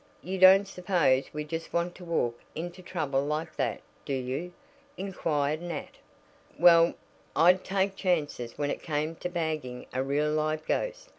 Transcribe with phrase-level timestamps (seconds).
[0.23, 4.51] You don't suppose we just want to walk into trouble like that, do you?"
[4.97, 5.99] inquired Nat.
[6.57, 6.95] "Well,
[7.35, 11.09] I'd take chances when it came to bagging a real live ghost.